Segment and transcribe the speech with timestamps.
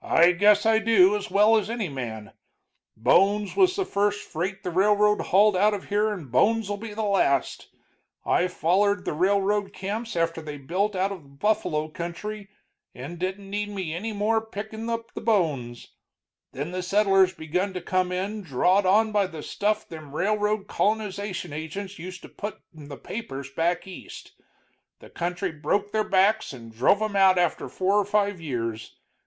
[0.00, 2.32] "I guess I do, as well as any man.
[2.96, 7.02] Bones was the first freight the railroad hauled out of here, and bones'll be the
[7.02, 7.68] last.
[8.24, 12.48] I follered the railroad camps after they built out of the buffalo country
[12.94, 15.88] and didn't need me any more, pickin' up the bones.
[16.52, 21.52] Then the settlers begun to come in, drawed on by the stuff them railroad colonization
[21.52, 24.32] agents used to put in the papers back East.
[25.00, 28.96] The country broke their backs and drove 'em out after four or five years.